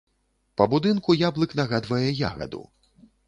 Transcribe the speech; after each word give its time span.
Па 0.59 0.65
будынку 0.71 1.15
яблык 1.17 1.53
нагадвае 1.61 2.09
ягаду. 2.29 2.61